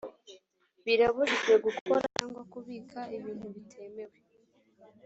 birabujijwe 0.85 1.53
gukora 1.65 2.03
cyangwa 2.15 2.41
kubika 2.51 2.99
ibintu 3.15 3.47
bitemewe 3.55 4.17